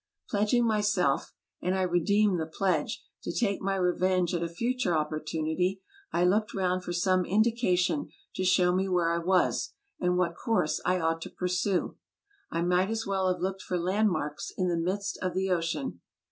[0.31, 1.31] Pledging myself
[1.61, 5.79] (and I redeemed the pledge) to take my revenge at a future opportunity,
[6.11, 10.81] I looked round for some indications to show me where I was, and what course
[10.85, 11.97] I ought to pursue;
[12.49, 16.01] I might as well have looked for landmarks in the midst of the ocean.